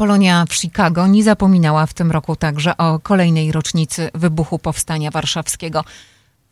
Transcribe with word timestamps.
Polonia 0.00 0.44
w 0.48 0.54
Chicago 0.54 1.06
nie 1.06 1.24
zapominała 1.24 1.86
w 1.86 1.94
tym 1.94 2.10
roku 2.10 2.36
także 2.36 2.76
o 2.76 2.98
kolejnej 2.98 3.52
rocznicy 3.52 4.10
wybuchu 4.14 4.58
Powstania 4.58 5.10
Warszawskiego. 5.10 5.84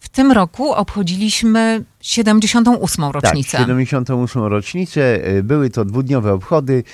W 0.01 0.09
tym 0.09 0.33
roku 0.33 0.73
obchodziliśmy 0.73 1.85
78. 2.01 3.05
rocznicę. 3.05 3.59
Tak, 3.59 3.67
78. 3.67 4.43
rocznicę. 4.43 5.21
Były 5.43 5.71
to 5.71 5.85
dwudniowe 5.85 6.33
obchody. 6.33 6.85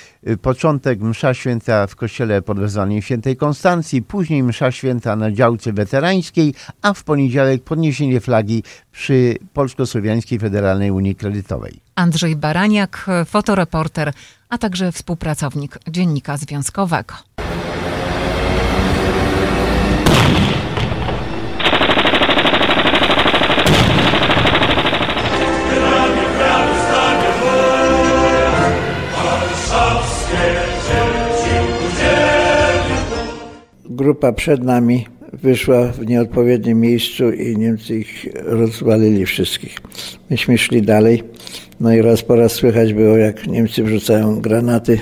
Początek 0.41 0.99
msza 1.01 1.33
święta 1.33 1.87
w 1.87 1.95
kościele 1.95 2.41
pod 2.41 2.59
wezwaniem 2.59 3.01
świętej 3.01 3.37
Konstancji, 3.37 4.01
później 4.01 4.43
msza 4.43 4.71
święta 4.71 5.15
na 5.15 5.31
działce 5.31 5.73
weterańskiej, 5.73 6.53
a 6.81 6.93
w 6.93 7.03
poniedziałek 7.03 7.63
podniesienie 7.63 8.21
flagi 8.21 8.63
przy 8.91 9.37
Polsko-Słowiańskiej 9.53 10.39
Federalnej 10.39 10.91
Unii 10.91 11.15
Kredytowej. 11.15 11.79
Andrzej 11.95 12.35
Baraniak, 12.35 13.05
fotoreporter, 13.25 14.13
a 14.49 14.57
także 14.57 14.91
współpracownik 14.91 15.79
Dziennika 15.87 16.37
Związkowego. 16.37 17.15
Grupa 34.05 34.33
przed 34.33 34.63
nami 34.63 35.05
wyszła 35.33 35.87
w 35.87 36.05
nieodpowiednim 36.05 36.79
miejscu 36.79 37.31
i 37.31 37.57
Niemcy 37.57 37.99
ich 37.99 38.25
rozwalili 38.43 39.25
wszystkich. 39.25 39.77
Myśmy 40.29 40.57
szli 40.57 40.81
dalej, 40.81 41.23
no 41.79 41.93
i 41.93 42.01
raz 42.01 42.21
po 42.21 42.35
raz 42.35 42.51
słychać 42.51 42.93
było, 42.93 43.17
jak 43.17 43.47
Niemcy 43.47 43.83
wrzucają 43.83 44.41
granaty 44.41 44.99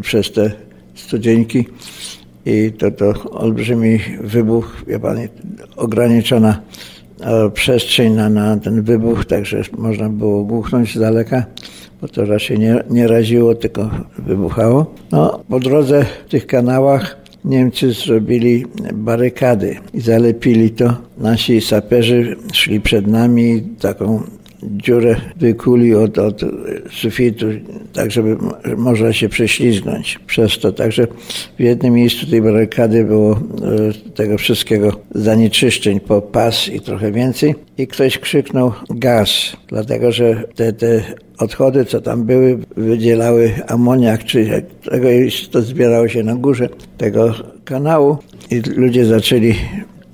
przez 0.00 0.32
te 0.32 0.50
studzieńki 0.94 1.64
i 2.46 2.72
to, 2.78 2.90
to 2.90 3.30
olbrzymi 3.30 3.98
wybuch, 4.20 4.82
wie 4.86 5.00
pan, 5.00 5.18
ograniczona 5.76 6.62
e, 7.20 7.50
przestrzeń 7.50 8.12
na, 8.12 8.28
na 8.28 8.56
ten 8.56 8.82
wybuch, 8.82 9.24
także 9.24 9.62
można 9.78 10.08
było 10.08 10.44
głuchnąć 10.44 10.94
z 10.94 11.00
daleka 11.00 11.46
bo 12.00 12.08
to 12.08 12.24
raczej 12.24 12.58
nie, 12.58 12.84
nie 12.90 13.08
raziło, 13.08 13.54
tylko 13.54 13.90
wybuchało. 14.18 14.94
No, 15.12 15.40
po 15.48 15.60
drodze 15.60 16.04
w 16.26 16.30
tych 16.30 16.46
kanałach 16.46 17.17
Niemcy 17.44 17.92
zrobili 17.92 18.64
barykady 18.94 19.76
i 19.94 20.00
zalepili 20.00 20.70
to. 20.70 20.94
Nasi 21.18 21.60
saperzy 21.60 22.36
szli 22.52 22.80
przed 22.80 23.06
nami 23.06 23.62
taką 23.80 24.22
dziurę 24.62 25.16
wykuli 25.36 25.94
od, 25.94 26.18
od 26.18 26.40
sufitu, 26.90 27.46
tak 27.92 28.10
żeby 28.10 28.36
można 28.76 29.12
się 29.12 29.28
prześlizgnąć 29.28 30.18
przez 30.26 30.58
to. 30.58 30.72
Także 30.72 31.06
w 31.58 31.60
jednym 31.60 31.94
miejscu 31.94 32.26
tej 32.26 32.42
barykady 32.42 33.04
było 33.04 33.32
e, 33.32 33.38
tego 34.14 34.38
wszystkiego 34.38 34.92
zanieczyszczeń 35.14 36.00
po 36.00 36.22
pas 36.22 36.68
i 36.68 36.80
trochę 36.80 37.12
więcej. 37.12 37.54
I 37.78 37.86
ktoś 37.86 38.18
krzyknął 38.18 38.72
gaz, 38.90 39.56
dlatego 39.68 40.12
że 40.12 40.44
te, 40.54 40.72
te 40.72 41.02
odchody, 41.38 41.84
co 41.84 42.00
tam 42.00 42.24
były, 42.24 42.58
wydzielały 42.76 43.52
amoniak, 43.66 44.24
czy 44.24 44.62
tego 44.90 45.08
to 45.50 45.62
zbierało 45.62 46.08
się 46.08 46.22
na 46.22 46.34
górze 46.34 46.68
tego 46.96 47.34
kanału 47.64 48.16
i 48.50 48.60
ludzie 48.76 49.04
zaczęli 49.04 49.54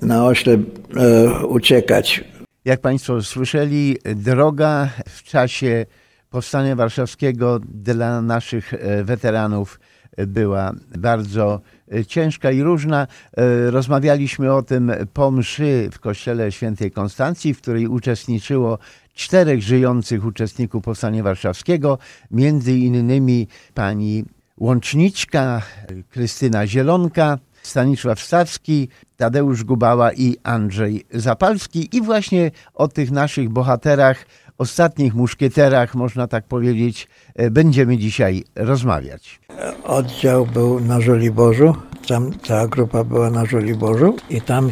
na 0.03 0.27
ośle 0.27 0.53
e, 0.55 1.47
uciekać. 1.47 2.25
Jak 2.65 2.81
Państwo 2.81 3.23
słyszeli, 3.23 3.97
droga 4.17 4.89
w 5.09 5.23
czasie 5.23 5.87
Powstania 6.31 6.77
Warszawskiego 6.77 7.61
dla 7.69 8.23
naszych 8.23 8.75
e, 8.75 9.05
weteranów 9.05 9.81
była 10.27 10.73
bardzo 10.99 11.61
e, 11.95 12.05
ciężka 12.05 12.51
i 12.51 12.63
różna. 12.63 13.07
E, 13.37 13.71
rozmawialiśmy 13.71 14.53
o 14.53 14.63
tym 14.63 14.93
po 15.13 15.31
mszy 15.31 15.89
w 15.93 16.01
kościele 16.01 16.53
świętej 16.53 16.91
Konstancji, 16.91 17.55
w 17.55 17.61
której 17.61 17.87
uczestniczyło 17.87 18.79
czterech 19.15 19.63
żyjących 19.63 20.25
uczestników 20.25 20.85
Powstania 20.85 21.23
Warszawskiego, 21.23 21.99
między 22.31 22.73
innymi 22.73 23.49
pani 23.75 24.25
Łączniczka, 24.59 25.63
Krystyna 26.11 26.67
Zielonka, 26.67 27.39
Stanisław 27.67 28.21
Stawski, 28.21 28.89
Tadeusz 29.17 29.65
Gubała 29.65 30.13
i 30.13 30.37
Andrzej 30.43 31.05
Zapalski. 31.11 31.97
I 31.97 32.03
właśnie 32.03 32.51
o 32.75 32.89
tych 32.89 33.11
naszych 33.11 33.49
bohaterach, 33.49 34.27
ostatnich 34.59 35.15
muszkieterach, 35.15 35.95
można 35.95 36.27
tak 36.27 36.47
powiedzieć, 36.47 37.09
e, 37.35 37.51
będziemy 37.51 37.99
dzisiaj 37.99 38.45
rozmawiać. 38.57 39.41
Oddział 39.85 40.47
był 40.47 40.81
na 40.81 41.01
Żoliborzu, 41.01 41.77
tam 42.09 42.31
cała 42.43 42.69
grupa 42.69 43.05
była 43.05 43.31
na 43.31 43.47
Żoliborzu 43.47 44.17
i 44.31 44.41
tam 44.41 44.71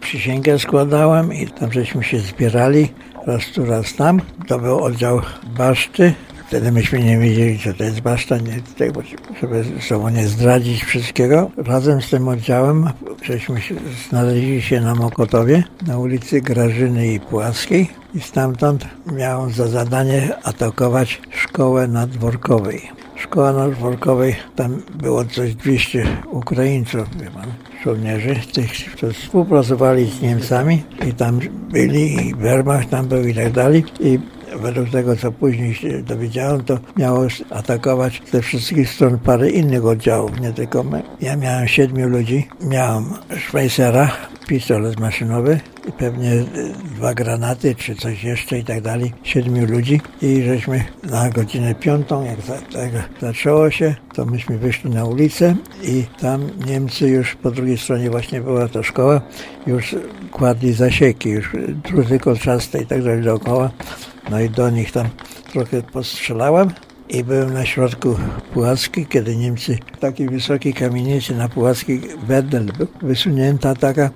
przysięgę 0.00 0.58
składałem 0.58 1.32
i 1.34 1.46
tam 1.46 1.72
żeśmy 1.72 2.04
się 2.04 2.18
zbierali 2.18 2.88
raz 3.26 3.52
tu, 3.54 3.64
raz 3.64 3.94
tam. 3.94 4.20
To 4.48 4.58
był 4.58 4.84
oddział 4.84 5.20
Baszty, 5.58 6.14
Wtedy 6.50 6.72
myśmy 6.72 7.04
nie 7.04 7.18
wiedzieli, 7.18 7.58
co 7.58 7.74
to 7.74 7.84
jest 7.84 8.00
baszta, 8.00 8.38
nie, 8.38 8.60
tutaj, 8.60 8.92
żeby 9.40 9.64
sobą 9.80 10.08
nie 10.08 10.28
zdradzić 10.28 10.84
wszystkiego. 10.84 11.50
Razem 11.56 12.02
z 12.02 12.10
tym 12.10 12.28
oddziałem 12.28 12.90
żeśmy 13.22 13.60
się, 13.60 13.74
znaleźli 14.08 14.62
się 14.62 14.80
na 14.80 14.94
Mokotowie, 14.94 15.64
na 15.86 15.98
ulicy 15.98 16.40
Grażyny 16.40 17.12
i 17.12 17.20
Płaskiej 17.20 17.88
i 18.14 18.20
stamtąd 18.20 18.86
miałem 19.12 19.50
za 19.50 19.68
zadanie 19.68 20.36
atakować 20.42 21.20
szkołę 21.30 21.88
nadworkowej. 21.88 22.80
Szkoła 23.16 23.52
nadworkowej, 23.52 24.36
tam 24.56 24.82
było 24.94 25.24
coś 25.24 25.54
200 25.54 26.04
Ukraińców, 26.30 27.20
wie 27.20 27.30
pan, 27.30 27.52
żołnierzy, 27.84 28.36
tych, 28.52 28.72
którzy 28.92 29.12
współpracowali 29.12 30.10
z 30.10 30.22
Niemcami 30.22 30.82
i 31.08 31.12
tam 31.12 31.40
byli, 31.72 32.28
i 32.28 32.34
Wehrmacht 32.34 32.90
tam 32.90 33.06
był 33.06 33.26
i 33.28 33.34
tak 33.34 33.52
dalej. 33.52 33.84
I 34.00 34.18
według 34.56 34.90
tego, 34.90 35.16
co 35.16 35.32
później 35.32 35.74
się 35.74 36.02
dowiedziałem, 36.02 36.64
to 36.64 36.78
miało 36.96 37.26
atakować 37.50 38.22
ze 38.32 38.42
wszystkich 38.42 38.90
stron 38.90 39.18
parę 39.18 39.50
innych 39.50 39.86
oddziałów, 39.86 40.40
nie 40.40 40.52
tylko 40.52 40.84
my. 40.84 41.02
Ja 41.20 41.36
miałem 41.36 41.68
siedmiu 41.68 42.08
ludzi, 42.08 42.48
miałem 42.60 43.04
Schweizera, 43.46 44.12
pistolet 44.48 45.00
maszynowy 45.00 45.60
i 45.88 45.92
pewnie 45.92 46.44
dwa 46.96 47.14
granaty 47.14 47.74
czy 47.74 47.94
coś 47.94 48.24
jeszcze 48.24 48.58
i 48.58 48.64
tak 48.64 48.80
dalej. 48.80 49.12
Siedmiu 49.22 49.66
ludzi 49.66 50.00
i 50.22 50.42
żeśmy 50.42 50.84
na 51.04 51.30
godzinę 51.30 51.74
piątą, 51.74 52.24
jak 52.24 52.40
za, 52.40 52.54
tak 52.54 52.90
zaczęło 53.20 53.70
się, 53.70 53.94
to 54.14 54.24
myśmy 54.24 54.58
wyszli 54.58 54.90
na 54.90 55.04
ulicę 55.04 55.56
i 55.82 56.04
tam 56.20 56.50
Niemcy 56.66 57.08
już 57.08 57.34
po 57.34 57.50
drugiej 57.50 57.78
stronie 57.78 58.10
właśnie 58.10 58.40
była 58.40 58.68
ta 58.68 58.82
szkoła, 58.82 59.20
już 59.66 59.96
kładli 60.32 60.72
zasieki, 60.72 61.28
już 61.28 61.56
druty 61.90 62.18
kolczaste 62.18 62.82
i 62.82 62.86
tak 62.86 63.02
dalej 63.02 63.22
dookoła. 63.22 63.70
No 64.30 64.40
i 64.40 64.50
do 64.50 64.70
nich 64.70 64.92
tam 64.92 65.08
trochę 65.52 65.82
postrzelałem 65.82 66.70
i 67.08 67.24
byłem 67.24 67.54
na 67.54 67.66
środku 67.66 68.16
Pułackiej, 68.52 69.06
kiedy 69.06 69.36
Niemcy 69.36 69.78
w 69.96 69.98
takiej 69.98 70.28
wysokiej 70.28 70.74
kamienicy 70.74 71.34
na 71.34 71.48
Pułackiej 71.48 72.00
Wedel 72.26 72.64
był 72.64 72.86
wysunięta 73.02 73.74
taka 73.74 74.10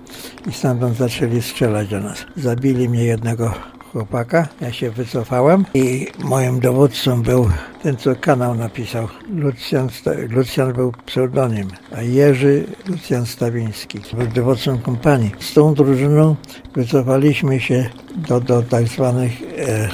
i 0.48 0.52
stamtąd 0.52 0.96
zaczęli 0.96 1.42
strzelać 1.42 1.88
do 1.88 2.00
nas. 2.00 2.26
Zabili 2.36 2.88
mnie 2.88 3.04
jednego 3.04 3.54
chłopaka, 3.94 4.48
ja 4.60 4.72
się 4.72 4.90
wycofałem 4.90 5.64
i 5.74 6.06
moim 6.18 6.60
dowódcą 6.60 7.22
był 7.22 7.48
ten, 7.82 7.96
co 7.96 8.16
kanał 8.16 8.54
napisał. 8.54 9.08
Lucjan, 9.34 9.88
Lucjan 10.28 10.72
był 10.72 10.92
pseudonim, 11.06 11.68
a 11.96 12.02
Jerzy 12.02 12.66
Lucjan 12.86 13.26
Stawiński 13.26 14.00
był 14.12 14.26
dowódcą 14.26 14.78
kompanii. 14.78 15.30
Z 15.38 15.54
tą 15.54 15.74
drużyną 15.74 16.36
wycofaliśmy 16.74 17.60
się 17.60 17.90
do, 18.28 18.40
do 18.40 18.62
tak 18.62 18.88
zwanych 18.88 19.32
e, 19.58 19.88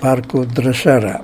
parku 0.00 0.46
Dreschera. 0.46 1.20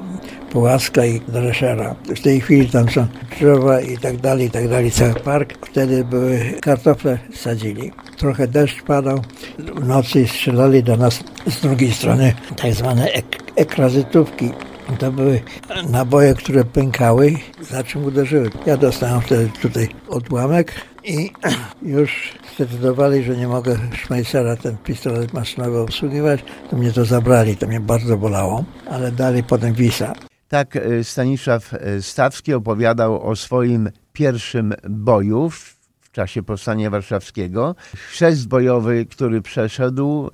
Pułaska 0.56 1.04
i 1.04 1.20
Dreszera. 1.20 1.94
W 2.16 2.20
tej 2.20 2.40
chwili 2.40 2.70
tam 2.70 2.88
są 2.88 3.06
drzewa 3.36 3.80
i 3.80 3.98
tak 3.98 4.16
dalej, 4.16 4.46
i 4.46 4.50
tak 4.50 4.68
dalej, 4.68 4.90
cały 4.90 5.14
park. 5.14 5.66
Wtedy 5.66 6.04
były 6.04 6.40
kartofle 6.60 7.18
sadzili. 7.34 7.92
Trochę 8.16 8.48
deszcz 8.48 8.82
padał. 8.82 9.20
W 9.58 9.86
nocy 9.86 10.26
strzelali 10.28 10.82
do 10.82 10.96
nas 10.96 11.20
z 11.46 11.60
drugiej 11.60 11.92
strony 11.92 12.34
tak 12.56 12.72
zwane 12.72 13.12
ek 13.12 13.26
ekrazytówki. 13.56 14.50
To 14.98 15.12
były 15.12 15.40
naboje, 15.88 16.34
które 16.34 16.64
pękały, 16.64 17.32
za 17.60 17.84
czym 17.84 18.04
uderzyły. 18.04 18.50
Ja 18.66 18.76
dostałem 18.76 19.20
wtedy 19.20 19.50
tutaj 19.62 19.88
odłamek 20.08 20.72
i 21.04 21.30
już 21.96 22.32
zdecydowali, 22.54 23.22
że 23.22 23.36
nie 23.36 23.48
mogę 23.48 23.78
Schmeissera, 24.04 24.56
ten 24.56 24.76
pistolet 24.84 25.32
maszynowy 25.32 25.78
obsługiwać, 25.78 26.40
to 26.70 26.76
mnie 26.76 26.92
to 26.92 27.04
zabrali, 27.04 27.56
to 27.56 27.66
mnie 27.66 27.80
bardzo 27.80 28.16
bolało, 28.16 28.64
ale 28.90 29.12
dali 29.12 29.42
potem 29.42 29.74
Wisa. 29.74 30.12
Tak 30.48 30.78
Stanisław 31.02 31.74
Stawski 32.00 32.54
opowiadał 32.54 33.28
o 33.28 33.36
swoim 33.36 33.90
pierwszym 34.12 34.74
boju 34.90 35.50
w 35.50 35.76
czasie 36.12 36.42
Powstania 36.42 36.90
Warszawskiego. 36.90 37.74
Chrzest 38.08 38.48
bojowy, 38.48 39.06
który 39.06 39.42
przeszedł, 39.42 40.30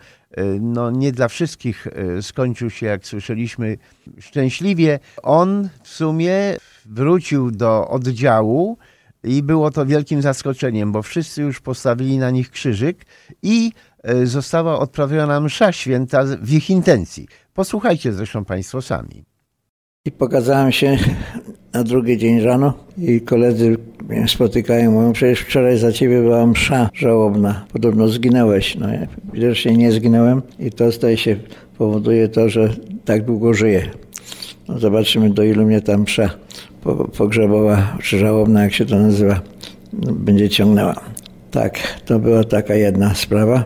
no 0.61 0.91
nie 0.91 1.13
dla 1.13 1.29
wszystkich 1.29 1.87
skończył 2.21 2.71
się, 2.71 2.87
jak 2.87 3.07
słyszeliśmy, 3.07 3.79
szczęśliwie. 4.21 4.99
On 5.23 5.69
w 5.83 5.89
sumie 5.89 6.57
wrócił 6.87 7.51
do 7.51 7.89
oddziału 7.89 8.79
i 9.25 9.43
było 9.43 9.71
to 9.71 9.87
wielkim 9.87 10.23
zaskoczeniem, 10.23 10.93
bo 10.93 11.03
wszyscy 11.03 11.43
już 11.43 11.61
postawili 11.61 12.19
na 12.19 12.31
nich 12.31 12.51
krzyżyk 12.51 13.07
i 13.43 13.73
została 14.25 14.79
odprawiona 14.79 15.41
msza 15.41 15.73
święta 15.73 16.25
w 16.25 16.53
ich 16.53 16.71
intencji. 16.71 17.29
Posłuchajcie 17.55 18.13
zresztą 18.13 18.45
Państwo 18.45 18.83
sami. 18.83 19.25
I 20.07 20.13
pokazałem 20.13 20.73
się 20.73 20.99
na 21.73 21.85
drugi 21.85 22.19
dzień 22.19 22.41
rano 22.41 22.75
i 22.99 23.21
koledzy 23.21 23.77
mnie 24.09 24.29
spotykają, 24.29 24.91
mówią, 24.91 25.13
przecież 25.13 25.41
wczoraj 25.41 25.79
za 25.79 25.93
ciebie 25.93 26.23
była 26.23 26.47
msza 26.47 26.91
żałobna, 26.95 27.65
podobno 27.73 28.09
zginąłeś. 28.09 28.77
No 28.77 28.93
ja 28.93 29.07
widocznie 29.33 29.77
nie 29.77 29.93
zginąłem 29.93 30.43
i 30.59 30.71
to 30.71 30.93
staje 30.93 31.17
się, 31.17 31.37
powoduje 31.79 32.29
to, 32.29 32.49
że 32.49 32.69
tak 33.05 33.25
długo 33.25 33.55
żyję. 33.55 33.91
No 34.69 34.79
zobaczymy, 34.79 35.31
do 35.31 35.43
ilu 35.43 35.67
mnie 35.67 35.81
ta 35.81 35.99
msza 35.99 36.31
pogrzebowa, 37.19 37.97
czy 38.03 38.19
żałobna, 38.19 38.63
jak 38.63 38.73
się 38.73 38.87
to 38.87 38.99
nazywa, 38.99 39.41
będzie 40.13 40.49
ciągnęła. 40.49 41.01
Tak, 41.51 41.79
to 42.07 42.19
była 42.19 42.45
taka 42.45 42.75
jedna 42.75 43.15
sprawa. 43.15 43.65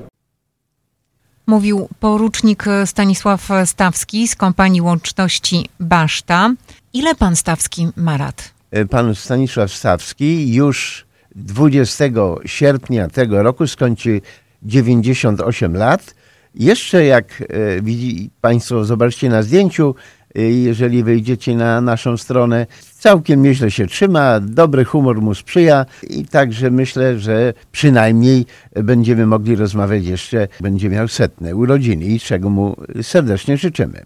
Mówił 1.47 1.89
porucznik 2.01 2.65
Stanisław 2.85 3.49
Stawski 3.65 4.29
z 4.29 4.37
kompanii 4.37 4.81
łączności 4.81 5.69
Baszta. 5.81 6.55
Ile 6.93 7.15
pan 7.15 7.37
Stawski 7.37 7.89
ma 7.97 8.17
lat? 8.17 8.55
Pan 8.91 9.15
Stanisław 9.15 9.73
Stawski 9.73 10.55
już 10.55 11.07
20 11.35 12.05
sierpnia 12.47 13.09
tego 13.09 13.43
roku 13.43 13.67
skończy 13.67 14.21
98 14.63 15.77
lat. 15.77 16.15
Jeszcze 16.55 17.05
jak 17.05 17.43
widzi 17.83 18.31
Państwo, 18.41 18.85
zobaczcie 18.85 19.29
na 19.29 19.43
zdjęciu, 19.43 19.95
jeżeli 20.37 21.03
wejdziecie 21.03 21.56
na 21.56 21.81
naszą 21.81 22.17
stronę. 22.17 22.67
Całkiem 22.99 23.43
nieźle 23.43 23.71
się 23.71 23.87
trzyma, 23.87 24.41
dobry 24.41 24.85
humor 24.85 25.23
mu 25.23 25.35
sprzyja 25.35 25.87
i 26.11 26.25
także 26.25 26.71
myślę, 26.71 27.19
że 27.19 27.55
przynajmniej 27.73 28.47
będziemy 28.75 29.27
mogli 29.27 29.56
rozmawiać 29.56 30.05
jeszcze, 30.05 30.49
będzie 30.61 30.88
miał 30.88 31.09
setne 31.09 31.56
urodziny 31.56 32.05
i 32.05 32.21
czego 32.21 32.50
mu 32.50 32.77
serdecznie 33.03 33.56
życzymy. 33.56 34.03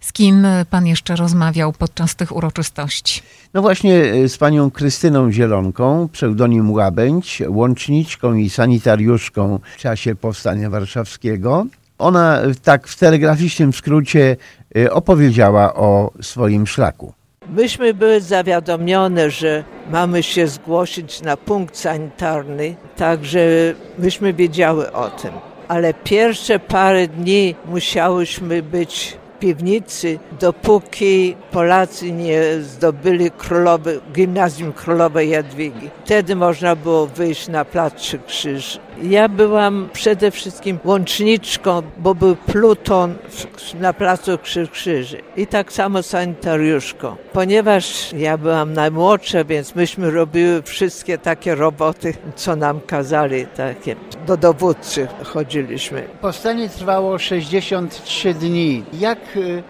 Z 0.00 0.12
kim 0.12 0.46
pan 0.70 0.86
jeszcze 0.86 1.16
rozmawiał 1.16 1.72
podczas 1.72 2.16
tych 2.16 2.36
uroczystości? 2.36 3.22
No 3.54 3.62
właśnie 3.62 4.28
z 4.28 4.38
panią 4.38 4.70
Krystyną 4.70 5.32
Zielonką, 5.32 6.08
pseudonim 6.12 6.70
Łabędź, 6.70 7.42
łączniczką 7.48 8.34
i 8.34 8.50
sanitariuszką 8.50 9.58
w 9.76 9.80
czasie 9.80 10.14
Powstania 10.14 10.70
Warszawskiego. 10.70 11.66
Ona 11.98 12.40
tak 12.62 12.88
w 12.88 12.98
telegraficznym 12.98 13.72
skrócie 13.72 14.36
opowiedziała 14.90 15.74
o 15.74 16.10
swoim 16.22 16.66
szlaku. 16.66 17.12
Myśmy 17.48 17.94
były 17.94 18.20
zawiadomione, 18.20 19.30
że 19.30 19.64
mamy 19.90 20.22
się 20.22 20.46
zgłosić 20.46 21.22
na 21.22 21.36
punkt 21.36 21.76
sanitarny, 21.76 22.76
także 22.96 23.40
myśmy 23.98 24.32
wiedziały 24.32 24.92
o 24.92 25.10
tym. 25.10 25.30
Ale 25.68 25.94
pierwsze 25.94 26.58
parę 26.58 27.08
dni 27.08 27.54
musiałyśmy 27.66 28.62
być 28.62 29.16
piwnicy, 29.38 30.18
dopóki 30.40 31.36
Polacy 31.50 32.12
nie 32.12 32.42
zdobyli 32.60 33.30
królowy, 33.30 34.00
gimnazjum 34.12 34.72
królowej 34.72 35.30
Jadwigi. 35.30 35.90
Wtedy 36.04 36.36
można 36.36 36.76
było 36.76 37.06
wyjść 37.06 37.48
na 37.48 37.64
plac 37.64 37.94
Trzy 37.94 38.18
Krzyży. 38.18 38.78
Ja 39.02 39.28
byłam 39.28 39.88
przede 39.92 40.30
wszystkim 40.30 40.78
łączniczką, 40.84 41.82
bo 41.98 42.14
był 42.14 42.36
pluton 42.36 43.14
na 43.80 43.92
placu 43.92 44.38
Trzy 44.38 44.68
Krzyży 44.68 45.20
i 45.36 45.46
tak 45.46 45.72
samo 45.72 46.02
sanitariuszką. 46.02 47.16
Ponieważ 47.32 48.12
ja 48.12 48.38
byłam 48.38 48.72
najmłodsza, 48.72 49.44
więc 49.44 49.74
myśmy 49.74 50.10
robiły 50.10 50.62
wszystkie 50.62 51.18
takie 51.18 51.54
roboty, 51.54 52.14
co 52.36 52.56
nam 52.56 52.80
kazali, 52.80 53.46
takie. 53.46 53.96
Do 54.26 54.36
dowódcy 54.36 55.08
chodziliśmy. 55.24 56.02
Powstanie 56.20 56.68
trwało 56.68 57.18
63 57.18 58.34
dni. 58.34 58.84
Jak 58.92 59.18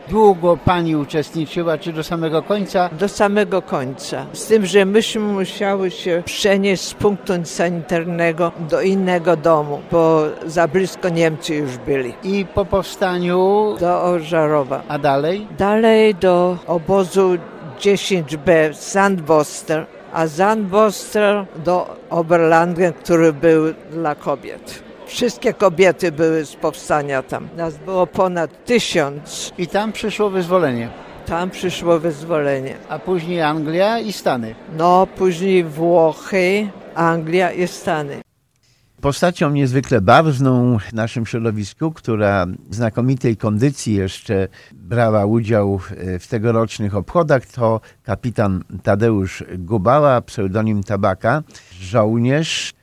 długo 0.09 0.57
pani 0.57 0.97
uczestniczyła, 0.97 1.79
czy 1.79 1.93
do 1.93 2.03
samego 2.03 2.43
końca? 2.43 2.91
Do 2.93 3.09
samego 3.09 3.63
końca. 3.63 4.27
Z 4.33 4.47
tym, 4.47 4.67
że 4.67 4.85
myśmy 4.85 5.21
musiały 5.21 5.91
się 5.91 6.23
przenieść 6.25 6.83
z 6.83 6.95
punktu 6.95 7.33
sanitarnego 7.45 8.53
do 8.59 8.83
innego 8.83 9.37
domu, 9.37 9.81
bo 9.93 10.23
za 10.47 10.69
blisko 10.69 11.09
Niemcy 11.09 11.55
już 11.55 11.77
byli. 11.77 12.15
I 12.23 12.47
po 12.55 12.65
powstaniu 12.65 13.75
Do 13.81 14.03
Ożarowa. 14.03 14.83
A 14.89 14.99
dalej? 14.99 15.47
Dalej 15.59 16.15
do 16.15 16.59
obozu 16.67 17.39
10B 17.81 18.75
Sandboster, 18.75 19.87
a 20.13 20.29
Sandboster 20.29 21.47
do 21.65 21.97
Oberlanden, 22.11 22.93
który 22.93 23.33
był 23.33 23.63
dla 23.91 24.15
kobiet. 24.15 24.86
Wszystkie 25.07 25.55
kobiety 25.55 26.13
były 26.13 26.47
z 26.47 26.57
powstania 26.57 27.23
tam. 27.23 27.49
Nas 27.57 27.77
było 27.77 28.07
ponad 28.07 28.65
tysiąc. 28.65 29.53
I 29.59 29.67
tam 29.67 29.93
przyszło 29.93 30.31
wyzwolenie. 30.31 30.91
Tam 31.27 31.51
przyszło 31.51 32.01
wyzwolenie. 32.01 32.77
A 32.89 32.99
później 32.99 33.43
Anglia 33.43 33.99
i 33.99 34.13
Stany. 34.13 34.55
No, 34.77 35.07
później 35.07 35.65
Włochy, 35.65 36.69
Anglia 36.95 37.53
i 37.53 37.69
Stany. 37.69 38.21
Postacią 39.01 39.51
niezwykle 39.51 40.01
barwną 40.01 40.79
w 40.79 40.93
naszym 40.93 41.27
środowisku, 41.27 41.93
która 41.93 42.47
w 42.69 42.75
znakomitej 42.75 43.37
kondycji 43.37 43.95
jeszcze 43.95 44.49
brała 44.73 45.27
udział 45.27 45.81
w 46.21 46.27
tegorocznych 46.29 46.97
obchodach, 46.97 47.47
to 47.47 47.81
kapitan 48.03 48.65
Tadeusz 48.83 49.45
Gubała, 49.59 50.21
pseudonim 50.21 50.83
Tabaka, 50.83 51.43
żołnierz, 51.81 52.75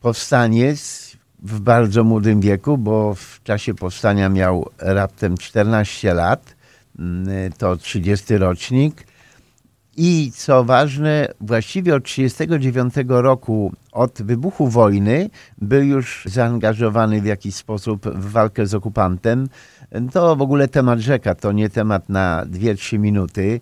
powstaniec 0.00 1.03
w 1.44 1.60
bardzo 1.60 2.04
młodym 2.04 2.40
wieku, 2.40 2.78
bo 2.78 3.14
w 3.14 3.40
czasie 3.42 3.74
powstania 3.74 4.28
miał 4.28 4.70
raptem 4.78 5.36
14 5.36 6.14
lat, 6.14 6.56
to 7.58 7.76
30 7.76 8.36
rocznik. 8.36 9.06
I 9.96 10.32
co 10.34 10.64
ważne, 10.64 11.28
właściwie 11.40 11.94
od 11.94 12.04
1939 12.04 12.94
roku, 13.08 13.72
od 13.92 14.22
wybuchu 14.22 14.68
wojny, 14.68 15.30
był 15.58 15.82
już 15.82 16.22
zaangażowany 16.26 17.20
w 17.20 17.24
jakiś 17.24 17.54
sposób 17.54 18.06
w 18.06 18.30
walkę 18.30 18.66
z 18.66 18.74
okupantem. 18.74 19.48
To 20.12 20.36
w 20.36 20.42
ogóle 20.42 20.68
temat 20.68 20.98
rzeka, 20.98 21.34
to 21.34 21.52
nie 21.52 21.70
temat 21.70 22.08
na 22.08 22.46
2-3 22.46 22.98
minuty. 22.98 23.60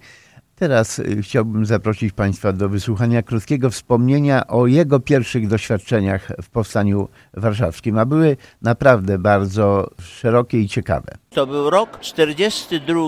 Teraz 0.63 1.01
chciałbym 1.23 1.67
zaprosić 1.67 2.13
Państwa 2.13 2.53
do 2.53 2.69
wysłuchania 2.69 3.23
krótkiego 3.23 3.71
wspomnienia 3.71 4.47
o 4.47 4.67
jego 4.67 5.01
pierwszych 5.01 5.49
doświadczeniach 5.49 6.33
w 6.43 6.51
Powstaniu 6.51 7.09
Warszawskim, 7.35 7.99
a 7.99 8.05
były 8.05 8.37
naprawdę 8.63 9.19
bardzo 9.19 9.91
szerokie 10.03 10.61
i 10.61 10.69
ciekawe. 10.69 11.15
To 11.31 11.47
był 11.47 11.71
rok 11.71 12.01
42, 12.01 13.01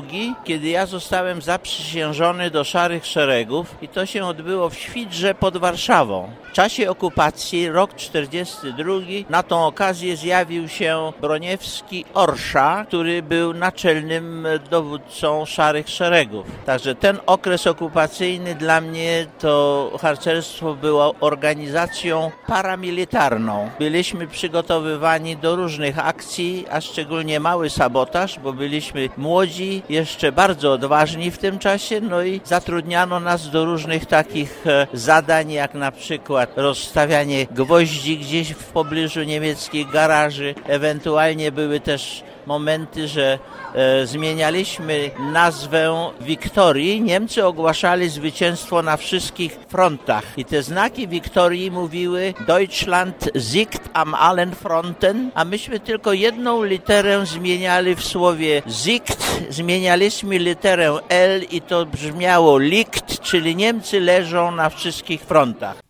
kiedy 0.45 0.69
ja 0.69 0.87
zostałem 0.87 1.43
zaprzysiężony 1.43 2.51
do 2.51 2.65
Szarych 2.65 3.07
Szeregów 3.07 3.75
i 3.83 3.89
to 3.89 4.07
się 4.07 4.25
odbyło 4.25 4.71
w 4.71 4.75
Świdrze 4.75 5.35
pod 5.35 5.57
Warszawą. 5.57 6.31
W 6.51 6.53
czasie 6.53 6.91
okupacji, 6.91 7.69
rok 7.69 7.95
42, 7.95 8.95
na 9.31 9.43
tą 9.43 9.67
okazję 9.67 10.17
zjawił 10.17 10.69
się 10.69 11.13
Broniewski 11.21 12.05
Orsza, 12.15 12.85
który 12.89 13.23
był 13.23 13.55
naczelnym 13.55 14.47
dowódcą 14.71 15.45
Szarych 15.45 15.89
Szeregów. 15.89 16.47
Także 16.67 16.95
ten 16.95 17.19
okres 17.45 17.67
okupacyjny 17.67 18.55
dla 18.55 18.81
mnie 18.81 19.27
to 19.39 19.91
harcerstwo 20.01 20.75
było 20.75 21.15
organizacją 21.21 22.31
paramilitarną. 22.47 23.71
Byliśmy 23.79 24.27
przygotowywani 24.27 25.37
do 25.37 25.57
różnych 25.57 25.99
akcji, 25.99 26.67
a 26.71 26.81
szczególnie 26.81 27.41
mały 27.41 27.71
sabotaż, 27.71 28.39
bo 28.39 28.53
byliśmy 28.53 29.09
młodzi, 29.17 29.83
jeszcze 29.89 30.33
bardzo 30.33 30.73
odważni 30.73 31.31
w 31.31 31.39
tym 31.39 31.59
czasie, 31.59 32.01
no 32.01 32.23
i 32.23 32.41
zatrudniano 32.45 33.21
nas 33.21 33.51
do 33.51 33.65
różnych 33.65 34.07
takich 34.07 34.65
zadań, 34.93 35.53
jak 35.53 35.75
na 35.75 35.93
przykład 35.93 36.53
rozstawianie 36.57 37.47
gwoździ 37.51 38.19
gdzieś 38.19 38.51
w 38.51 38.65
pobliżu 38.65 39.23
niemieckich 39.23 39.91
garaży. 39.91 40.55
Ewentualnie 40.67 41.53
były 41.53 41.81
też 41.81 42.25
momenty, 42.47 43.09
że 43.09 43.39
e, 43.75 44.07
zmienialiśmy 44.07 45.11
nazwę 45.33 46.11
Wiktorii. 46.21 47.01
Niemcy 47.01 47.47
ogłaszali 47.47 48.09
zwycięstwo 48.09 48.83
na 48.83 48.97
wszystkich 48.97 49.59
frontach 49.69 50.25
i 50.37 50.45
te 50.45 50.63
znaki 50.63 51.09
Wiktorii 51.09 51.71
mówiły 51.71 52.35
Deutschland 52.47 53.31
siegt 53.53 53.91
am 53.93 54.15
allen 54.15 54.55
Fronten, 54.55 55.31
a 55.35 55.45
myśmy 55.45 55.81
tylko 55.81 56.13
jedną 56.13 56.65
literę 56.65 57.27
zmieniali 57.27 57.95
w 57.95 58.05
słowie 58.05 58.63
siegt, 58.85 59.43
zmienialiśmy 59.51 60.39
literę 60.39 60.99
L 61.09 61.43
i 61.51 61.61
to 61.61 61.87
brzmiało 61.87 62.59
liegt, 62.59 63.21
czyli 63.21 63.57
Niemcy 63.57 64.01
leżą 64.01 64.51
na 64.51 64.71
wszystkich 64.71 65.21
frontach. 65.21 65.84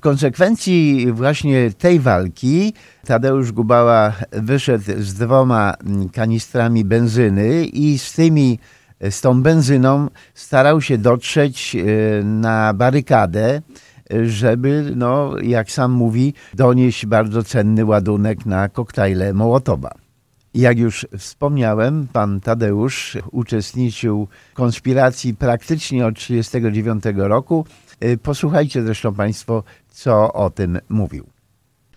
W 0.00 0.02
konsekwencji 0.02 1.06
właśnie 1.12 1.70
tej 1.78 2.00
walki 2.00 2.72
Tadeusz 3.06 3.52
Gubała 3.52 4.12
wyszedł 4.32 4.84
z 4.98 5.14
dwoma 5.14 5.74
kanistrami 6.12 6.84
benzyny 6.84 7.64
i 7.64 7.98
z 7.98 8.12
tymi 8.12 8.58
z 9.10 9.20
tą 9.20 9.42
benzyną 9.42 10.08
starał 10.34 10.80
się 10.80 10.98
dotrzeć 10.98 11.76
e, 11.76 12.24
na 12.24 12.74
barykadę, 12.74 13.62
żeby, 14.26 14.92
no, 14.96 15.38
jak 15.42 15.70
sam 15.70 15.92
mówi, 15.92 16.34
donieść 16.54 17.06
bardzo 17.06 17.44
cenny 17.44 17.84
ładunek 17.84 18.46
na 18.46 18.68
koktajle 18.68 19.32
Mołotowa. 19.32 19.90
Jak 20.54 20.78
już 20.78 21.06
wspomniałem, 21.18 22.08
pan 22.12 22.40
Tadeusz 22.40 23.18
uczestniczył 23.30 24.28
w 24.52 24.54
konspiracji 24.54 25.34
praktycznie 25.34 26.06
od 26.06 26.14
1939 26.14 27.04
roku. 27.28 27.66
E, 28.00 28.16
posłuchajcie 28.16 28.82
zresztą 28.82 29.14
Państwo, 29.14 29.62
co 29.88 30.32
o 30.32 30.50
tym 30.50 30.78
mówił. 30.88 31.26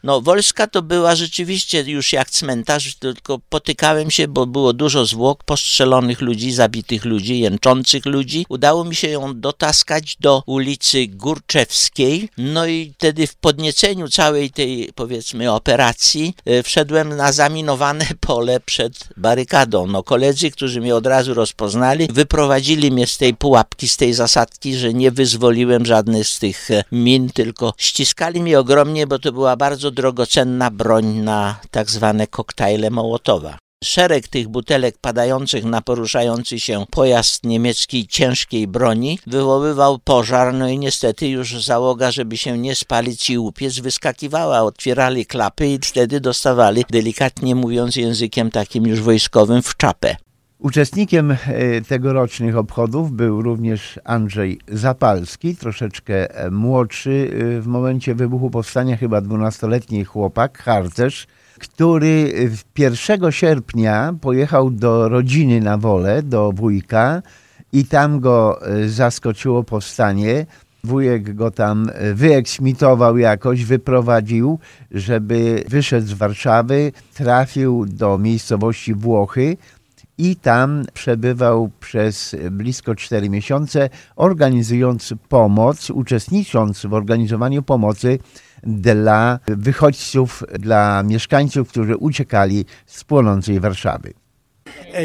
No, 0.04 0.22
Wolska 0.22 0.68
to 0.68 0.82
była 0.82 1.16
rzeczywiście 1.16 1.82
już 1.82 2.14
jak 2.14 2.30
cmentarz, 2.30 2.96
tylko 2.96 3.40
potykałem 3.50 4.12
się, 4.12 4.28
bo 4.28 4.46
było 4.46 4.74
dużo 4.74 5.06
zwłok, 5.06 5.44
postrzelonych 5.44 6.22
ludzi, 6.22 6.52
zabitych 6.52 7.06
ludzi, 7.06 7.40
jęczących 7.40 8.06
ludzi. 8.06 8.46
Udało 8.50 8.84
mi 8.84 8.96
się 8.96 9.10
ją 9.10 9.40
dotaskać 9.40 10.18
do 10.20 10.44
ulicy 10.46 11.08
Górczewskiej, 11.08 12.30
no 12.38 12.68
i 12.68 12.94
wtedy 12.98 13.28
w 13.28 13.36
podnieceniu 13.36 14.10
całej 14.10 14.52
tej, 14.52 14.90
powiedzmy, 14.96 15.52
operacji 15.52 16.36
e, 16.46 16.64
wszedłem 16.64 17.16
na 17.16 17.32
zaminowane 17.32 18.06
pole 18.28 18.60
przed 18.60 18.94
barykadą. 19.18 19.88
No, 19.88 20.04
koledzy, 20.04 20.52
którzy 20.52 20.82
mnie 20.82 20.96
od 20.96 21.08
razu 21.08 21.34
rozpoznali, 21.34 22.08
wyprowadzili 22.12 22.92
mnie 22.92 23.08
z 23.08 23.18
tej 23.18 23.34
pułapki, 23.34 23.88
z 23.88 23.98
tej 23.98 24.14
zasadki, 24.14 24.76
że 24.76 24.94
nie 24.94 25.12
wyzwoliłem 25.12 25.86
żadnych 25.86 26.28
z 26.28 26.40
tych 26.40 26.72
e, 26.72 26.84
min, 26.92 27.30
tylko 27.30 27.74
ściskali 27.78 28.42
mnie 28.42 28.60
ogromnie, 28.60 29.08
bo 29.08 29.20
to 29.20 29.32
była 29.32 29.56
bardzo 29.56 29.93
drogocenna 29.94 30.72
broń 30.72 31.06
na 31.06 31.60
tak 31.72 31.90
zwane 31.90 32.28
koktajle 32.28 32.90
Mołotowa. 32.90 33.58
Szereg 33.84 34.28
tych 34.28 34.48
butelek 34.48 34.98
padających 35.02 35.64
na 35.64 35.82
poruszający 35.82 36.60
się 36.60 36.86
pojazd 36.92 37.44
niemieckiej 37.44 38.08
ciężkiej 38.08 38.68
broni 38.68 39.20
wywoływał 39.28 40.00
pożar, 40.00 40.54
no 40.54 40.68
i 40.70 40.80
niestety 40.80 41.28
już 41.28 41.66
załoga, 41.66 42.12
żeby 42.12 42.38
się 42.38 42.58
nie 42.58 42.76
spalić 42.76 43.30
i 43.30 43.38
upiec, 43.38 43.80
wyskakiwała, 43.80 44.62
otwierali 44.62 45.26
klapy 45.26 45.68
i 45.68 45.80
wtedy 45.80 46.20
dostawali, 46.20 46.86
delikatnie 46.90 47.56
mówiąc 47.56 47.96
językiem 47.96 48.52
takim 48.52 48.88
już 48.88 49.02
wojskowym, 49.02 49.62
w 49.62 49.78
czapę. 49.78 50.16
Uczestnikiem 50.64 51.32
e, 51.32 51.38
tegorocznych 51.82 52.58
obchodów 52.58 53.12
był 53.12 53.42
również 53.42 54.00
Andrzej 54.04 54.60
Zapalski, 54.68 55.56
troszeczkę 55.56 56.36
e, 56.36 56.52
młodszy 56.52 57.32
e, 57.58 57.62
w 57.62 57.68
momencie 57.68 58.16
wybuchu 58.16 58.50
powstania, 58.50 58.98
chyba 58.98 59.22
12-letni 59.22 60.06
chłopak, 60.06 60.58
harcerz, 60.58 61.28
który 61.60 62.34
1 62.78 63.32
sierpnia 63.32 64.14
pojechał 64.22 64.72
do 64.72 65.10
rodziny 65.10 65.62
na 65.62 65.78
wolę, 65.78 66.24
do 66.24 66.52
wujka 66.52 67.22
i 67.74 67.86
tam 67.86 68.20
go 68.20 68.60
zaskoczyło 68.88 69.64
powstanie. 69.64 70.46
Wujek 70.84 71.36
go 71.36 71.52
tam 71.52 71.90
wyeksmitował 72.14 73.18
jakoś, 73.18 73.66
wyprowadził, 73.66 74.60
żeby 74.92 75.64
wyszedł 75.68 76.08
z 76.08 76.14
Warszawy, 76.14 76.92
trafił 77.14 77.86
do 77.86 78.18
miejscowości 78.18 78.94
Włochy, 78.94 79.58
i 80.18 80.36
tam 80.36 80.86
przebywał 80.94 81.70
przez 81.80 82.36
blisko 82.52 82.96
4 82.96 83.30
miesiące, 83.30 83.90
organizując 84.16 85.14
pomoc, 85.30 85.90
uczestnicząc 85.90 86.86
w 86.86 86.94
organizowaniu 86.94 87.64
pomocy 87.64 88.20
dla 88.64 89.40
wychodźców, 89.48 90.44
dla 90.60 91.04
mieszkańców, 91.04 91.70
którzy 91.70 91.98
uciekali 91.98 92.66
z 92.86 93.04
płonącej 93.04 93.60
Warszawy. 93.60 94.14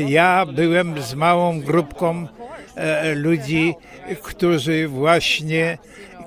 Ja 0.09 0.47
byłem 0.47 1.03
z 1.03 1.15
małą 1.15 1.61
grupką 1.61 2.27
e, 2.75 3.15
ludzi, 3.15 3.75
którzy 4.23 4.88
właśnie 4.88 5.79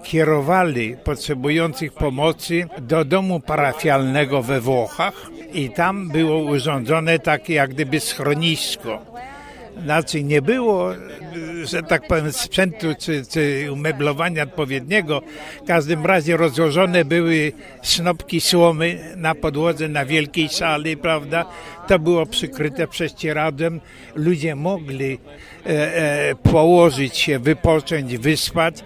kierowali 0.04 0.96
potrzebujących 1.04 1.94
pomocy 1.94 2.68
do 2.82 3.06
domu 3.06 3.40
parafialnego 3.40 4.42
we 4.42 4.62
Włochach 4.62 5.32
i 5.54 5.70
tam 5.70 6.10
było 6.10 6.38
urządzone 6.38 7.20
takie 7.20 7.54
jak 7.54 7.70
gdyby 7.70 8.00
schronisko. 8.00 9.06
Znaczy 9.84 10.24
nie 10.24 10.42
było, 10.42 10.90
że 11.64 11.84
tak 11.84 12.08
powiem, 12.08 12.32
sprzętu 12.32 12.88
czy, 13.00 13.26
czy 13.26 13.68
umeblowania 13.72 14.44
odpowiedniego. 14.44 15.22
W 15.64 15.68
każdym 15.68 16.06
razie 16.06 16.38
rozłożone 16.38 17.06
były 17.06 17.52
snopki 17.84 18.42
słomy 18.42 19.14
na 19.16 19.36
podłodze 19.36 19.88
na 19.88 20.06
wielkiej 20.06 20.50
sali, 20.50 20.98
prawda? 20.98 21.46
To 21.88 22.00
było 22.00 22.26
przykryte 22.26 22.88
prześcieradłem. 22.88 23.82
Ludzie 24.16 24.56
mogli 24.56 25.20
e, 25.66 25.70
e, 25.70 26.36
położyć 26.36 27.18
się, 27.18 27.40
wypocząć, 27.40 28.18
wyspać. 28.18 28.84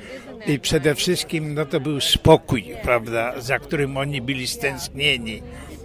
I 0.48 0.60
przede 0.60 0.95
wszystkim 0.95 1.53
no 1.53 1.65
to 1.65 1.79
był 1.79 2.01
spokój, 2.01 2.65
prawda, 2.84 3.41
za 3.41 3.60
którym 3.60 3.98
oni 3.98 4.22
byli 4.22 4.48
stęsknieni. 4.48 5.41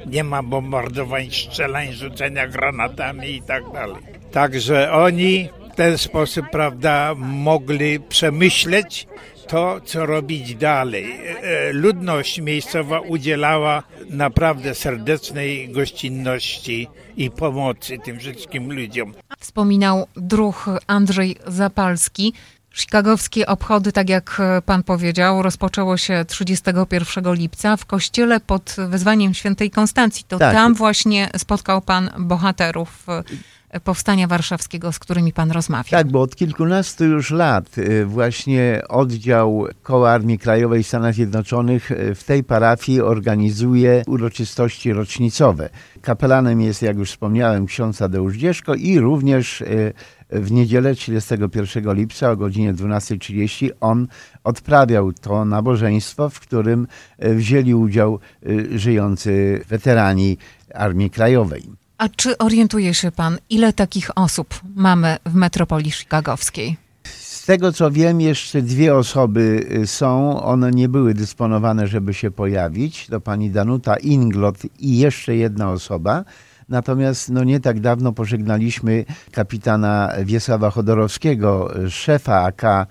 Nie 0.06 0.24
ma 0.24 0.42
bombardowań, 0.42 1.30
strzelań, 1.30 1.92
rzucenia 1.92 2.48
granatami 2.48 3.30
i 3.30 3.42
tak 3.42 3.62
dalej. 3.72 4.02
Także 4.32 4.92
oni 4.92 5.48
w 5.72 5.76
ten 5.76 5.98
sposób, 5.98 6.46
prawda, 6.50 7.14
mogli 7.18 8.00
przemyśleć 8.00 9.06
to, 9.50 9.80
co 9.84 10.06
robić 10.06 10.54
dalej. 10.54 11.04
E, 11.04 11.42
e, 11.42 11.72
ludność 11.72 12.40
miejscowa 12.40 13.00
udzielała 13.00 13.82
naprawdę 14.10 14.74
serdecznej 14.74 15.68
gościnności 15.68 16.88
i 17.16 17.30
pomocy 17.30 17.98
tym 18.04 18.18
wszystkim 18.18 18.72
ludziom. 18.72 19.14
Wspominał 19.38 20.06
druh 20.16 20.68
Andrzej 20.86 21.36
Zapalski. 21.46 22.32
Chicagowskie 22.74 23.46
obchody, 23.46 23.92
tak 23.92 24.08
jak 24.08 24.40
e, 24.40 24.62
pan 24.62 24.82
powiedział, 24.82 25.42
rozpoczęło 25.42 25.96
się 25.96 26.24
31 26.28 27.34
lipca 27.34 27.76
w 27.76 27.86
kościele 27.86 28.40
pod 28.40 28.76
wezwaniem 28.88 29.34
świętej 29.34 29.70
Konstancji. 29.70 30.24
To 30.28 30.38
tak. 30.38 30.54
tam 30.54 30.74
właśnie 30.74 31.30
spotkał 31.36 31.82
pan 31.82 32.10
bohaterów 32.18 33.08
e, 33.08 33.22
powstania 33.84 34.26
warszawskiego, 34.26 34.92
z 34.92 34.98
którymi 34.98 35.32
pan 35.32 35.50
rozmawiał. 35.50 35.90
Tak, 35.90 36.08
bo 36.08 36.22
od 36.22 36.36
kilkunastu 36.36 37.04
już 37.04 37.30
lat 37.30 37.78
e, 37.78 38.04
właśnie 38.04 38.82
oddział 38.88 39.66
Koła 39.82 40.10
Armii 40.10 40.38
Krajowej 40.38 40.84
Stanów 40.84 41.14
Zjednoczonych 41.14 41.90
w 42.14 42.24
tej 42.24 42.44
parafii 42.44 43.00
organizuje 43.00 44.02
uroczystości 44.06 44.92
rocznicowe. 44.92 45.70
Kapelanem 46.02 46.60
jest, 46.60 46.82
jak 46.82 46.96
już 46.96 47.10
wspomniałem, 47.10 47.66
ksiądz 47.66 47.98
Tadeusz 47.98 48.36
Dzieszko 48.36 48.74
i 48.74 48.98
również 48.98 49.64
w 50.30 50.52
niedzielę 50.52 50.94
31 50.94 51.94
lipca 51.94 52.30
o 52.30 52.36
godzinie 52.36 52.74
12.30 52.74 53.70
on 53.80 54.06
odprawiał 54.44 55.12
to 55.12 55.44
nabożeństwo, 55.44 56.30
w 56.30 56.40
którym 56.40 56.86
wzięli 57.18 57.74
udział 57.74 58.18
żyjący 58.74 59.64
weterani 59.68 60.36
Armii 60.74 61.10
Krajowej. 61.10 61.79
A 62.00 62.08
czy 62.08 62.38
orientuje 62.38 62.94
się 62.94 63.12
pan, 63.12 63.38
ile 63.50 63.72
takich 63.72 64.10
osób 64.18 64.60
mamy 64.76 65.16
w 65.26 65.34
metropolii 65.34 65.90
chicagowskiej? 65.90 66.76
Z 67.04 67.46
tego 67.46 67.72
co 67.72 67.90
wiem, 67.90 68.20
jeszcze 68.20 68.62
dwie 68.62 68.94
osoby 68.94 69.66
e, 69.82 69.86
są. 69.86 70.42
One 70.42 70.70
nie 70.70 70.88
były 70.88 71.14
dysponowane, 71.14 71.86
żeby 71.86 72.14
się 72.14 72.30
pojawić. 72.30 73.06
To 73.06 73.20
pani 73.20 73.50
Danuta 73.50 73.96
Inglot 73.96 74.56
i 74.78 74.98
jeszcze 74.98 75.36
jedna 75.36 75.70
osoba. 75.70 76.24
Natomiast 76.68 77.30
no, 77.30 77.44
nie 77.44 77.60
tak 77.60 77.80
dawno 77.80 78.12
pożegnaliśmy 78.12 79.04
kapitana 79.32 80.12
Wiesława 80.24 80.70
Chodorowskiego, 80.70 81.70
szefa 81.88 82.42
AK 82.42 82.64
e, 82.64 82.86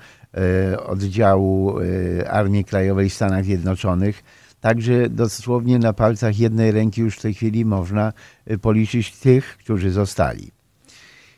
oddziału 0.83 1.79
e, 1.79 2.31
Armii 2.31 2.65
Krajowej 2.65 3.09
w 3.09 3.13
Stanach 3.13 3.45
Zjednoczonych. 3.45 4.23
Także 4.61 5.09
dosłownie 5.09 5.79
na 5.79 5.93
palcach 5.93 6.39
jednej 6.39 6.71
ręki 6.71 7.01
już 7.01 7.15
w 7.17 7.21
tej 7.21 7.33
chwili 7.33 7.65
można 7.65 8.13
e, 8.45 8.57
policzyć 8.57 9.11
tych, 9.11 9.57
którzy 9.57 9.91
zostali. 9.91 10.51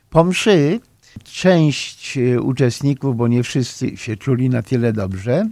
Po 0.10 0.24
mszy 0.24 0.80
część 1.24 2.18
uczestników, 2.42 3.18
bo 3.18 3.28
nie 3.28 3.44
wszyscy 3.44 3.98
się 3.98 4.18
czuli 4.18 4.50
na 4.50 4.62
tyle 4.62 4.94
dobrze, 4.94 5.46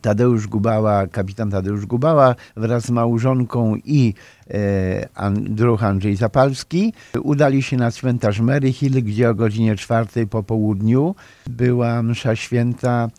Tadeusz 0.00 0.46
Gubała, 0.46 1.06
kapitan 1.06 1.50
Tadeusz 1.50 1.86
Gubała 1.86 2.34
wraz 2.56 2.84
z 2.84 2.90
małżonką 2.90 3.76
i 3.84 4.14
e, 4.50 5.30
druh 5.40 5.84
Andrzej 5.84 6.16
Zapalski 6.16 6.92
udali 7.22 7.62
się 7.62 7.76
na 7.76 7.90
cmentarz 7.90 8.40
Mary 8.40 8.72
Hill, 8.72 9.04
gdzie 9.04 9.30
o 9.30 9.34
godzinie 9.34 9.76
czwartej 9.76 10.26
po 10.26 10.42
południu 10.42 11.14
była 11.46 12.02
msza 12.02 12.36
święta 12.36 13.10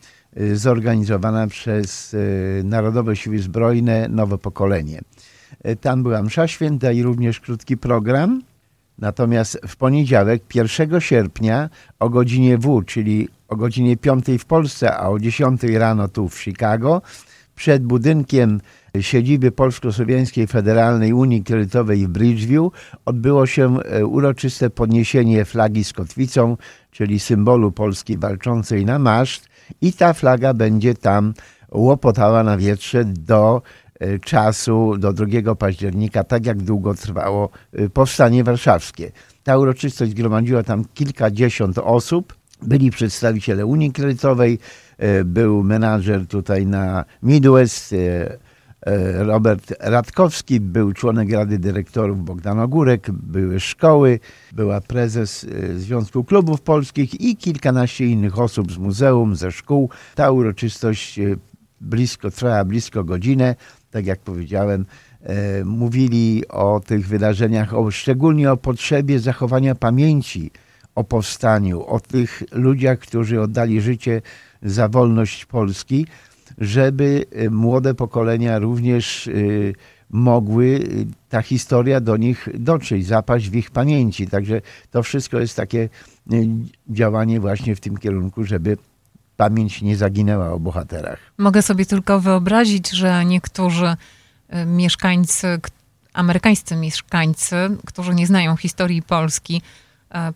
zorganizowana 0.53 1.47
przez 1.47 2.13
e, 2.13 2.63
Narodowe 2.63 3.15
Siły 3.15 3.39
Zbrojne 3.39 4.07
Nowe 4.09 4.37
Pokolenie. 4.37 5.01
E, 5.63 5.75
tam 5.75 6.03
była 6.03 6.23
msza 6.23 6.47
święta 6.47 6.91
i 6.91 7.03
również 7.03 7.39
krótki 7.39 7.77
program. 7.77 8.41
Natomiast 8.97 9.59
w 9.67 9.75
poniedziałek, 9.75 10.43
1 10.55 11.01
sierpnia 11.01 11.69
o 11.99 12.09
godzinie 12.09 12.57
W, 12.57 12.83
czyli 12.83 13.29
o 13.47 13.55
godzinie 13.55 13.97
5 13.97 14.25
w 14.39 14.45
Polsce, 14.45 14.97
a 14.97 15.09
o 15.09 15.19
10 15.19 15.63
rano 15.63 16.07
tu 16.07 16.29
w 16.29 16.39
Chicago, 16.39 17.01
przed 17.55 17.83
budynkiem 17.83 18.61
siedziby 18.99 19.51
Polsko-Słowiańskiej 19.51 20.47
Federalnej 20.47 21.13
Unii 21.13 21.43
Kredytowej 21.43 22.07
w 22.07 22.09
Bridgeview 22.09 22.73
odbyło 23.05 23.45
się 23.45 23.79
e, 23.79 24.05
uroczyste 24.05 24.69
podniesienie 24.69 25.45
flagi 25.45 25.83
z 25.83 25.93
kotwicą, 25.93 26.57
czyli 26.91 27.19
symbolu 27.19 27.71
Polski 27.71 28.17
walczącej 28.17 28.85
na 28.85 28.99
maszt 28.99 29.50
i 29.81 29.93
ta 29.93 30.13
flaga 30.13 30.53
będzie 30.53 30.93
tam 30.95 31.33
łopotała 31.71 32.43
na 32.43 32.57
wietrze 32.57 33.05
do 33.05 33.61
e, 33.99 34.19
czasu, 34.19 34.97
do 34.97 35.13
2 35.13 35.55
października, 35.55 36.23
tak 36.23 36.45
jak 36.45 36.57
długo 36.57 36.93
trwało 36.93 37.49
e, 37.73 37.89
powstanie 37.89 38.43
warszawskie. 38.43 39.11
Ta 39.43 39.57
uroczystość 39.57 40.11
zgromadziła 40.11 40.63
tam 40.63 40.85
kilkadziesiąt 40.93 41.77
osób. 41.77 42.35
Byli 42.61 42.91
przedstawiciele 42.91 43.65
Unii 43.65 43.91
Kredytowej, 43.91 44.59
był 45.25 45.63
menadżer 45.63 46.27
tutaj 46.27 46.65
na 46.65 47.05
Midwest, 47.23 47.93
E, 47.93 48.37
Robert 49.17 49.73
Radkowski, 49.79 50.59
był 50.59 50.93
członek 50.93 51.31
Rady 51.31 51.59
Dyrektorów 51.59 52.23
Bogdan 52.23 52.59
Ogórek, 52.59 53.11
były 53.11 53.59
szkoły, 53.59 54.19
była 54.51 54.81
prezes 54.81 55.43
e, 55.43 55.79
Związku 55.79 56.23
Klubów 56.23 56.61
Polskich 56.61 57.21
i 57.21 57.35
kilkanaście 57.35 58.05
innych 58.05 58.39
osób 58.39 58.71
z 58.71 58.77
muzeum, 58.77 59.35
ze 59.35 59.51
szkół. 59.51 59.89
Ta 60.15 60.31
uroczystość 60.31 61.19
e, 61.19 61.35
blisko, 61.81 62.31
trwała 62.31 62.65
blisko 62.65 63.03
godzinę. 63.03 63.55
Tak 63.91 64.05
jak 64.05 64.19
powiedziałem, 64.19 64.85
mówili 65.65 66.47
o 66.47 66.81
tych 66.85 67.07
wydarzeniach, 67.07 67.73
o, 67.73 67.91
szczególnie 67.91 68.51
o 68.51 68.57
potrzebie 68.57 69.19
zachowania 69.19 69.75
pamięci 69.75 70.51
o 70.95 71.03
powstaniu, 71.03 71.85
o 71.85 71.99
tych 71.99 72.43
ludziach, 72.51 72.99
którzy 72.99 73.41
oddali 73.41 73.81
życie 73.81 74.21
za 74.63 74.89
wolność 74.89 75.45
Polski 75.45 76.05
żeby 76.61 77.25
y, 77.41 77.49
młode 77.49 77.93
pokolenia 77.93 78.59
również 78.59 79.27
y, 79.27 79.75
mogły 80.09 80.65
y, 80.65 81.07
ta 81.29 81.41
historia 81.41 82.01
do 82.01 82.17
nich 82.17 82.47
dotrzeć, 82.53 83.05
zapaść 83.05 83.49
w 83.49 83.55
ich 83.55 83.71
pamięci. 83.71 84.27
Także 84.27 84.61
to 84.91 85.03
wszystko 85.03 85.39
jest 85.39 85.55
takie 85.55 85.89
działanie 86.89 87.39
właśnie 87.39 87.75
w 87.75 87.79
tym 87.79 87.97
kierunku, 87.97 88.43
żeby 88.43 88.77
pamięć 89.37 89.81
nie 89.81 89.97
zaginęła 89.97 90.51
o 90.51 90.59
bohaterach. 90.59 91.19
Mogę 91.37 91.61
sobie 91.61 91.85
tylko 91.85 92.19
wyobrazić, 92.19 92.89
że 92.89 93.25
niektórzy 93.25 93.95
mieszkańcy, 94.65 95.59
amerykańscy 96.13 96.75
mieszkańcy, 96.75 97.55
którzy 97.85 98.13
nie 98.15 98.27
znają 98.27 98.57
historii 98.57 99.01
Polski, 99.01 99.61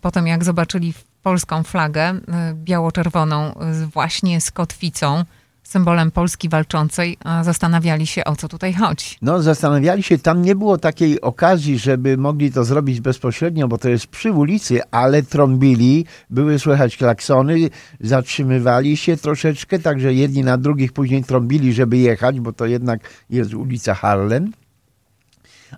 potem 0.00 0.26
jak 0.26 0.44
zobaczyli 0.44 0.94
polską 1.22 1.62
flagę 1.62 2.20
biało-czerwoną 2.54 3.54
właśnie 3.92 4.40
z 4.40 4.50
kotwicą, 4.50 5.24
symbolem 5.66 6.10
Polski 6.10 6.48
walczącej, 6.48 7.18
zastanawiali 7.42 8.06
się, 8.06 8.24
o 8.24 8.36
co 8.36 8.48
tutaj 8.48 8.74
chodzi. 8.74 9.06
No, 9.22 9.42
zastanawiali 9.42 10.02
się, 10.02 10.18
tam 10.18 10.42
nie 10.42 10.54
było 10.54 10.78
takiej 10.78 11.20
okazji, 11.20 11.78
żeby 11.78 12.16
mogli 12.16 12.52
to 12.52 12.64
zrobić 12.64 13.00
bezpośrednio, 13.00 13.68
bo 13.68 13.78
to 13.78 13.88
jest 13.88 14.06
przy 14.06 14.32
ulicy, 14.32 14.80
ale 14.90 15.22
trąbili, 15.22 16.06
były 16.30 16.58
słychać 16.58 16.96
klaksony, 16.96 17.70
zatrzymywali 18.00 18.96
się 18.96 19.16
troszeczkę, 19.16 19.78
także 19.78 20.14
jedni 20.14 20.44
na 20.44 20.58
drugich 20.58 20.92
później 20.92 21.24
trąbili, 21.24 21.72
żeby 21.72 21.96
jechać, 21.96 22.40
bo 22.40 22.52
to 22.52 22.66
jednak 22.66 23.00
jest 23.30 23.54
ulica 23.54 23.94
Harlem. 23.94 24.52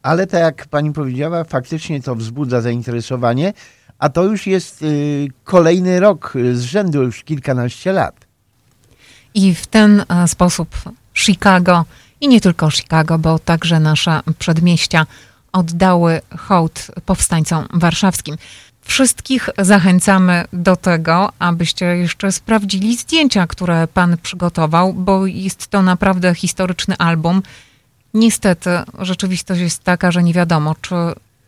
Ale 0.02 0.26
tak 0.26 0.40
jak 0.40 0.66
pani 0.66 0.92
powiedziała, 0.92 1.45
faktycznie 1.45 2.02
to 2.02 2.14
wzbudza 2.14 2.61
zainteresowanie, 2.61 3.52
a 3.99 4.09
to 4.09 4.25
już 4.25 4.47
jest 4.47 4.83
y, 4.83 5.28
kolejny 5.45 6.00
rok 6.00 6.35
z 6.52 6.61
rzędu, 6.61 7.02
już 7.02 7.25
kilkanaście 7.25 7.92
lat. 7.92 8.27
I 9.35 9.54
w 9.54 9.66
ten 9.66 10.04
e, 10.08 10.28
sposób 10.28 10.76
Chicago 11.14 11.85
i 12.20 12.28
nie 12.28 12.40
tylko 12.40 12.70
Chicago, 12.70 13.18
bo 13.18 13.38
także 13.38 13.80
nasze 13.80 14.20
przedmieścia 14.38 15.06
oddały 15.52 16.20
hołd 16.37 16.87
powstańcom 17.06 17.66
warszawskim. 17.73 18.37
Wszystkich 18.82 19.49
zachęcamy 19.58 20.44
do 20.52 20.76
tego, 20.76 21.32
abyście 21.38 21.87
jeszcze 21.87 22.32
sprawdzili 22.32 22.97
zdjęcia, 22.97 23.47
które 23.47 23.88
pan 23.88 24.16
przygotował, 24.23 24.94
bo 24.94 25.26
jest 25.26 25.68
to 25.68 25.82
naprawdę 25.82 26.35
historyczny 26.35 26.97
album. 26.97 27.42
Niestety 28.14 28.70
rzeczywistość 28.99 29.60
jest 29.60 29.84
taka, 29.84 30.10
że 30.10 30.23
nie 30.23 30.32
wiadomo, 30.34 30.75
czy 30.80 30.95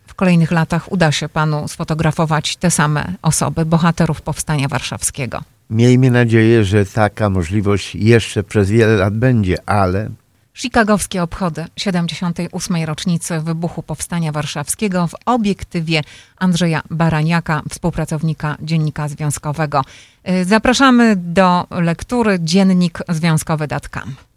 w 0.07 0.15
kolejnych 0.15 0.51
latach 0.51 0.93
uda 0.93 1.13
się 1.13 1.29
panu 1.29 1.69
sfotografować 1.69 2.57
te 2.57 2.71
same 2.71 3.15
osoby, 3.23 3.65
bohaterów 3.65 4.23
powstania 4.23 4.69
warszawskiego. 4.69 5.43
Miejmy 5.71 6.11
nadzieję, 6.11 6.65
że 6.65 6.87
taka 6.87 7.31
możliwość 7.31 7.95
jeszcze 7.95 8.43
przez 8.43 8.71
wiele 8.71 8.97
lat 8.97 9.17
będzie, 9.17 9.57
ale. 9.69 10.11
Chicagowskie 10.55 11.23
obchody 11.23 11.65
78. 11.77 12.85
rocznicy 12.85 13.41
wybuchu 13.41 13.83
Powstania 13.83 14.33
Warszawskiego 14.33 15.07
w 15.07 15.15
obiektywie 15.27 16.03
Andrzeja 16.37 16.83
Baraniaka, 16.91 17.63
współpracownika 17.71 18.57
Dziennika 18.63 19.09
Związkowego. 19.09 19.85
Y, 20.29 20.45
zapraszamy 20.45 21.17
do 21.17 21.67
lektury 21.71 22.39
dziennik 22.41 22.99
związkowy.com. 23.09 24.30